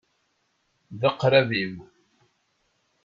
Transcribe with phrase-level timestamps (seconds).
[0.99, 1.75] D aqrab-iw.